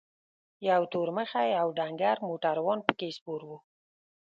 [0.69, 3.49] یو تور مخی او ډنګر موټروان پکې سپور و.